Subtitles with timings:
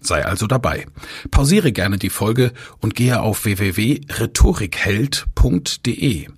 [0.00, 0.86] Sei also dabei.
[1.30, 6.28] Pausiere gerne die Folge und gehe auf www.rhetorikheld.de.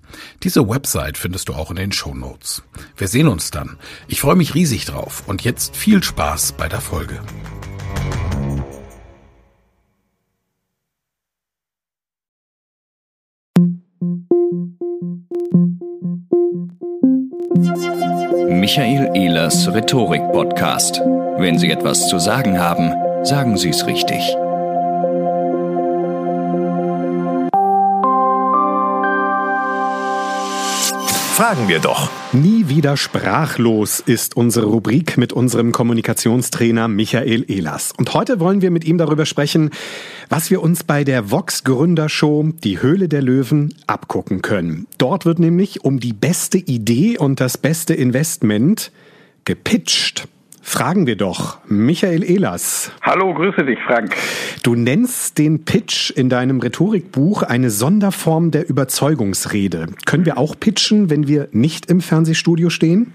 [0.42, 2.62] Diese Website findest du auch in den Show Notes.
[2.96, 3.78] Wir sehen uns dann.
[4.08, 7.20] Ich freue mich riesig drauf und jetzt viel Spaß bei der Folge.
[18.48, 21.00] Michael Ehlers Rhetorik Podcast.
[21.36, 22.92] Wenn Sie etwas zu sagen haben,
[23.24, 24.20] sagen Sie es richtig.
[31.34, 32.10] Fragen wir doch.
[32.32, 37.92] Nie wieder sprachlos ist unsere Rubrik mit unserem Kommunikationstrainer Michael Ehlers.
[37.96, 39.70] Und heute wollen wir mit ihm darüber sprechen,
[40.28, 44.86] was wir uns bei der Vox Gründershow Die Höhle der Löwen abgucken können.
[44.98, 48.92] Dort wird nämlich um die beste Idee und das beste Investment
[49.44, 50.28] gepitcht.
[50.64, 52.92] Fragen wir doch Michael Ehlers.
[53.02, 54.14] Hallo, grüße dich, Frank.
[54.62, 59.88] Du nennst den Pitch in deinem Rhetorikbuch eine Sonderform der Überzeugungsrede.
[60.06, 63.12] Können wir auch pitchen, wenn wir nicht im Fernsehstudio stehen?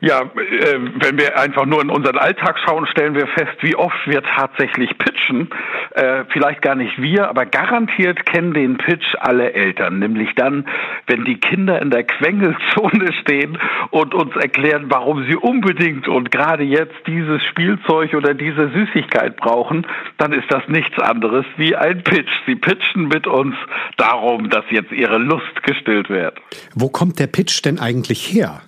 [0.00, 4.06] Ja, äh, wenn wir einfach nur in unseren Alltag schauen, stellen wir fest, wie oft
[4.06, 5.50] wir tatsächlich pitchen.
[5.94, 9.98] Äh, vielleicht gar nicht wir, aber garantiert kennen den Pitch alle Eltern.
[9.98, 10.66] Nämlich dann,
[11.06, 13.58] wenn die Kinder in der Quengelzone stehen
[13.90, 19.86] und uns erklären, warum sie unbedingt und gerade jetzt dieses Spielzeug oder diese Süßigkeit brauchen,
[20.16, 22.30] dann ist das nichts anderes wie ein Pitch.
[22.46, 23.56] Sie pitchen mit uns
[23.96, 26.38] darum, dass jetzt ihre Lust gestillt wird.
[26.74, 28.62] Wo kommt der Pitch denn eigentlich her?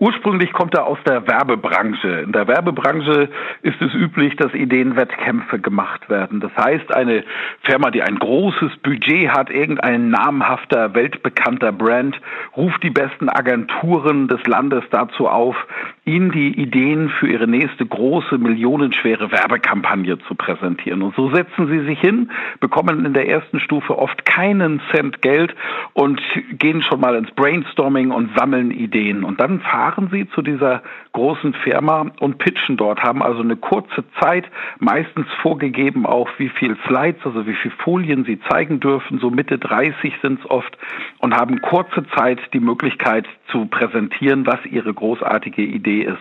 [0.00, 2.20] Ursprünglich kommt er aus der Werbebranche.
[2.20, 3.28] In der Werbebranche
[3.62, 6.38] ist es üblich, dass Ideenwettkämpfe gemacht werden.
[6.38, 7.24] Das heißt, eine
[7.62, 12.16] Firma, die ein großes Budget hat, irgendein namhafter, weltbekannter Brand,
[12.56, 15.56] ruft die besten Agenturen des Landes dazu auf,
[16.04, 21.02] ihnen die Ideen für ihre nächste große, millionenschwere Werbekampagne zu präsentieren.
[21.02, 25.56] Und so setzen sie sich hin, bekommen in der ersten Stufe oft keinen Cent Geld
[25.92, 26.20] und
[26.52, 29.24] gehen schon mal ins Brainstorming und sammeln Ideen.
[29.24, 30.82] Und dann fahren fahren sie zu dieser
[31.12, 34.44] großen Firma und pitchen dort, haben also eine kurze Zeit,
[34.78, 39.58] meistens vorgegeben auch, wie viel Slides, also wie viel Folien sie zeigen dürfen, so Mitte
[39.58, 40.76] 30 sind es oft,
[41.18, 46.18] und haben kurze Zeit die Möglichkeit zu präsentieren, was ihre großartige Idee ist.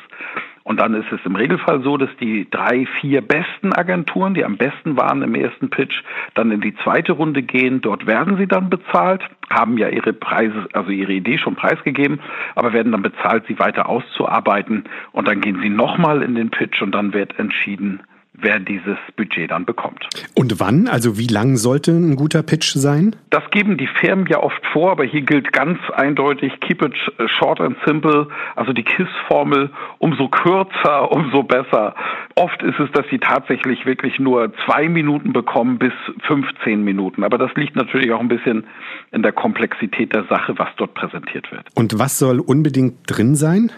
[0.67, 4.57] Und dann ist es im Regelfall so, dass die drei, vier besten Agenturen, die am
[4.57, 7.79] besten waren im ersten Pitch, dann in die zweite Runde gehen.
[7.79, 12.19] Dort werden sie dann bezahlt, haben ja ihre Preise, also ihre Idee schon preisgegeben,
[12.53, 14.83] aber werden dann bezahlt, sie weiter auszuarbeiten.
[15.13, 18.01] Und dann gehen sie nochmal in den Pitch und dann wird entschieden,
[18.39, 20.07] wer dieses Budget dann bekommt.
[20.35, 20.87] Und wann?
[20.87, 23.15] Also wie lang sollte ein guter Pitch sein?
[23.29, 26.93] Das geben die Firmen ja oft vor, aber hier gilt ganz eindeutig, keep it
[27.39, 31.95] short and simple, also die KISS-Formel, umso kürzer, umso besser.
[32.35, 35.93] Oft ist es, dass sie tatsächlich wirklich nur zwei Minuten bekommen bis
[36.27, 37.23] 15 Minuten.
[37.23, 38.65] Aber das liegt natürlich auch ein bisschen
[39.11, 41.65] in der Komplexität der Sache, was dort präsentiert wird.
[41.73, 43.71] Und was soll unbedingt drin sein?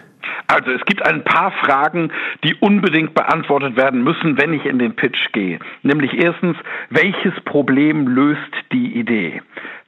[0.50, 2.10] Also es gibt ein paar Fragen,
[2.42, 5.60] die unbedingt beantwortet werden müssen, wenn ich in den Pitch gehe.
[5.84, 6.56] Nämlich erstens,
[6.88, 8.40] welches Problem löst
[8.72, 9.42] die Idee?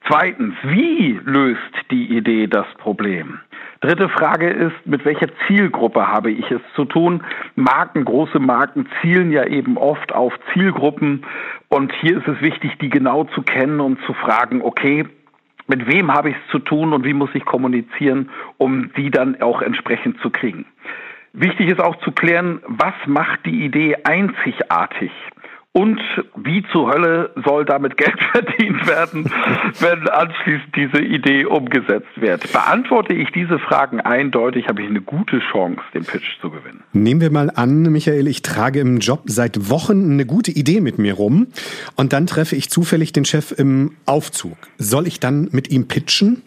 [0.07, 3.41] Zweitens, wie löst die Idee das Problem?
[3.81, 7.25] Dritte Frage ist, mit welcher Zielgruppe habe ich es zu tun?
[7.57, 11.27] Marken, große Marken zielen ja eben oft auf Zielgruppen
[11.69, 15.07] und hier ist es wichtig, die genau zu kennen und zu fragen, okay,
[15.67, 19.41] mit wem habe ich es zu tun und wie muss ich kommunizieren, um die dann
[19.41, 20.67] auch entsprechend zu kriegen.
[21.33, 25.11] Wichtig ist auch zu klären, was macht die Idee einzigartig?
[25.75, 25.99] Und
[26.37, 29.25] wie zur Hölle soll damit Geld verdient werden,
[29.81, 32.53] wenn anschließend diese Idee umgesetzt wird?
[32.53, 36.83] Beantworte ich diese Fragen eindeutig, habe ich eine gute Chance, den Pitch zu gewinnen.
[36.93, 40.99] Nehmen wir mal an, Michael, ich trage im Job seit Wochen eine gute Idee mit
[40.99, 41.47] mir rum
[41.97, 44.59] und dann treffe ich zufällig den Chef im Aufzug.
[44.77, 46.43] Soll ich dann mit ihm pitchen?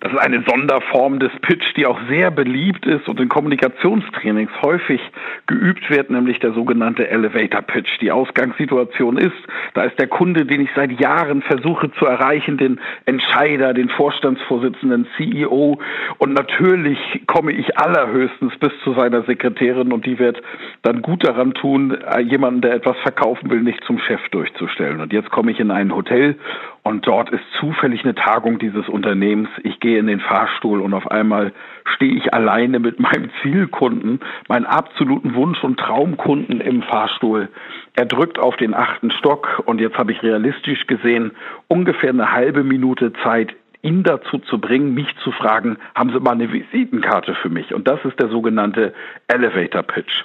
[0.00, 5.00] Das ist eine Sonderform des Pitch, die auch sehr beliebt ist und in Kommunikationstrainings häufig
[5.46, 8.00] geübt wird, nämlich der sogenannte Elevator Pitch.
[8.00, 9.36] Die Ausgangssituation ist,
[9.74, 15.06] da ist der Kunde, den ich seit Jahren versuche zu erreichen, den Entscheider, den Vorstandsvorsitzenden,
[15.18, 15.78] CEO
[16.16, 20.40] und natürlich komme ich allerhöchstens bis zu seiner Sekretärin und die wird
[20.80, 25.00] dann gut daran tun, jemanden, der etwas verkaufen will, nicht zum Chef durchzustellen.
[25.00, 26.36] Und jetzt komme ich in ein Hotel
[26.82, 29.50] und dort ist zufällig eine Tagung dieses Unternehmens.
[29.64, 31.52] Ich gehe in den Fahrstuhl und auf einmal
[31.84, 37.48] stehe ich alleine mit meinem Zielkunden, meinen absoluten Wunsch- und Traumkunden im Fahrstuhl.
[37.94, 41.32] Er drückt auf den achten Stock und jetzt habe ich realistisch gesehen
[41.68, 46.32] ungefähr eine halbe Minute Zeit, ihn dazu zu bringen, mich zu fragen, haben Sie mal
[46.32, 47.74] eine Visitenkarte für mich?
[47.74, 48.94] Und das ist der sogenannte
[49.28, 50.24] Elevator Pitch.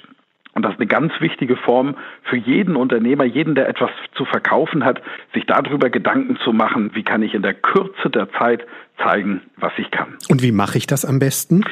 [0.56, 4.86] Und das ist eine ganz wichtige Form für jeden Unternehmer, jeden, der etwas zu verkaufen
[4.86, 5.02] hat,
[5.34, 8.66] sich darüber Gedanken zu machen, wie kann ich in der Kürze der Zeit
[8.96, 10.16] zeigen, was ich kann.
[10.30, 11.62] Und wie mache ich das am besten?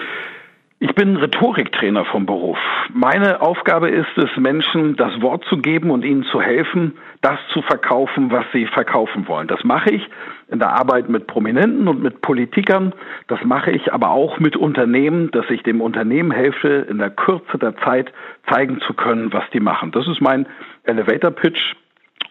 [0.84, 2.58] Ich bin Rhetoriktrainer vom Beruf.
[2.92, 7.62] Meine Aufgabe ist es, Menschen das Wort zu geben und ihnen zu helfen, das zu
[7.62, 9.48] verkaufen, was sie verkaufen wollen.
[9.48, 10.06] Das mache ich
[10.48, 12.92] in der Arbeit mit Prominenten und mit Politikern.
[13.28, 17.56] Das mache ich aber auch mit Unternehmen, dass ich dem Unternehmen helfe, in der Kürze
[17.56, 18.12] der Zeit
[18.52, 19.90] zeigen zu können, was die machen.
[19.90, 20.44] Das ist mein
[20.82, 21.76] Elevator Pitch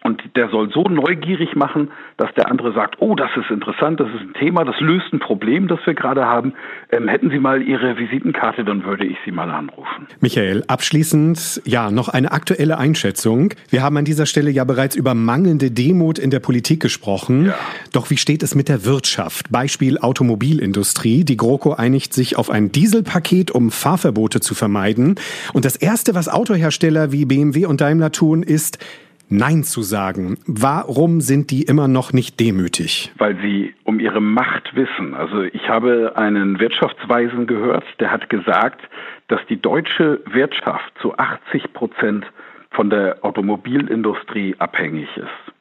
[0.04, 4.08] und der soll so neugierig machen, dass der andere sagt, oh, das ist interessant, das
[4.08, 6.52] ist ein Thema, das löst ein Problem, das wir gerade haben.
[6.92, 10.06] Ähm, hätten Sie mal Ihre Visitenkarte, dann würde ich Sie mal anrufen.
[10.20, 13.54] Michael, abschließend ja noch eine aktuelle Einschätzung.
[13.70, 17.46] Wir haben an dieser Stelle ja bereits über mangelnde Demut in der Politik gesprochen.
[17.46, 17.54] Ja.
[17.94, 19.50] Doch wie steht es mit der Wirtschaft?
[19.50, 21.24] Beispiel Automobilindustrie.
[21.24, 25.14] Die GroKo einigt sich auf ein Dieselpaket, um Fahrverbote zu vermeiden.
[25.54, 28.84] Und das Erste, was Autohersteller wie BMW und Daimler tun, ist,
[29.28, 30.38] Nein zu sagen.
[30.46, 33.12] Warum sind die immer noch nicht demütig?
[33.18, 35.14] Weil sie um ihre Macht wissen.
[35.14, 38.80] Also ich habe einen Wirtschaftsweisen gehört, der hat gesagt,
[39.28, 42.26] dass die deutsche Wirtschaft zu 80 Prozent
[42.70, 45.54] von der Automobilindustrie abhängig ist.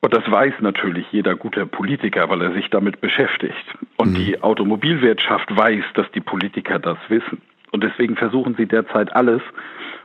[0.00, 3.56] Und das weiß natürlich jeder gute Politiker, weil er sich damit beschäftigt.
[3.96, 4.14] Und mhm.
[4.14, 7.42] die Automobilwirtschaft weiß, dass die Politiker das wissen.
[7.72, 9.42] Und deswegen versuchen sie derzeit alles,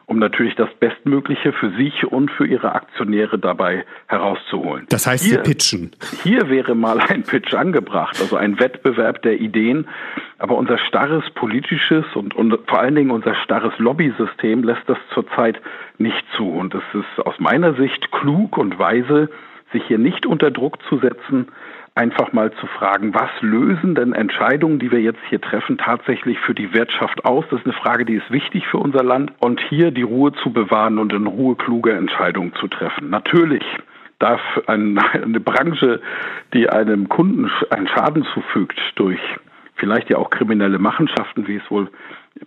[0.06, 4.86] um natürlich das Bestmögliche für sich und für ihre Aktionäre dabei herauszuholen.
[4.90, 5.92] Das heißt, hier, sie pitchen.
[6.24, 9.88] Hier wäre mal ein Pitch angebracht, also ein Wettbewerb der Ideen.
[10.40, 15.62] Aber unser starres politisches und, und vor allen Dingen unser starres Lobbysystem lässt das zurzeit
[15.98, 16.50] nicht zu.
[16.50, 19.30] Und es ist aus meiner Sicht klug und weise,
[19.72, 21.48] sich hier nicht unter Druck zu setzen,
[21.96, 26.56] einfach mal zu fragen, was lösen denn Entscheidungen, die wir jetzt hier treffen, tatsächlich für
[26.56, 27.46] die Wirtschaft aus?
[27.52, 29.32] Das ist eine Frage, die ist wichtig für unser Land.
[29.40, 33.10] Und hier die Ruhe zu bewahren und in Ruhe kluge Entscheidungen zu treffen.
[33.10, 33.64] Natürlich
[34.20, 36.02] darf eine Branche,
[36.54, 39.20] die einem Kunden einen Schaden zufügt durch
[39.76, 41.90] vielleicht ja auch kriminelle Machenschaften, wie es wohl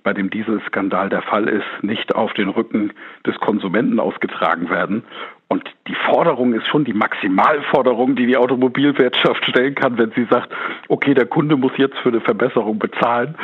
[0.03, 2.93] bei dem Dieselskandal der Fall ist, nicht auf den Rücken
[3.27, 5.05] des Konsumenten ausgetragen werden.
[5.49, 10.53] Und die Forderung ist schon die Maximalforderung, die die Automobilwirtschaft stellen kann, wenn sie sagt,
[10.89, 13.37] okay, der Kunde muss jetzt für eine Verbesserung bezahlen.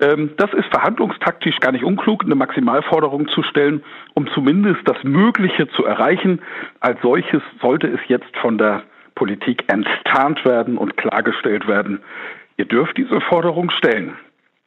[0.00, 3.82] Ähm, das ist verhandlungstaktisch gar nicht unklug, eine Maximalforderung zu stellen,
[4.14, 6.40] um zumindest das Mögliche zu erreichen.
[6.80, 8.82] Als solches sollte es jetzt von der
[9.14, 12.00] Politik enttarnt werden und klargestellt werden,
[12.56, 14.16] ihr dürft diese Forderung stellen.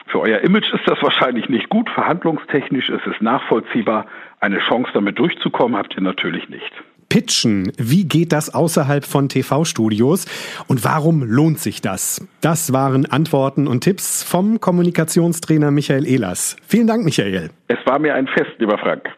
[0.08, 1.90] Für euer Image ist das wahrscheinlich nicht gut.
[1.90, 4.08] Verhandlungstechnisch ist es nachvollziehbar.
[4.40, 6.72] Eine Chance damit durchzukommen habt ihr natürlich nicht.
[7.12, 10.28] Pitchen, wie geht das außerhalb von TV-Studios
[10.70, 12.26] und warum lohnt sich das?
[12.40, 16.56] Das waren Antworten und Tipps vom Kommunikationstrainer Michael Ehlers.
[16.66, 17.50] Vielen Dank, Michael.
[17.68, 19.10] Es war mir ein Fest, lieber Frank.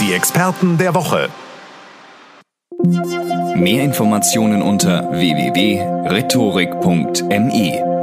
[0.00, 1.28] Die Experten der Woche.
[3.56, 7.93] Mehr Informationen unter www.rhetorik.me